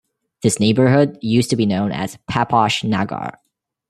[0.41, 3.37] This neighbourhood used to be known as Paposh Nagar.